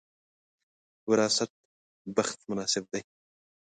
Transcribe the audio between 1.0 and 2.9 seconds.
وراثت بخت مناسب